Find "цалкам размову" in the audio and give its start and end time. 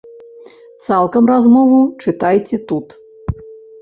0.85-1.77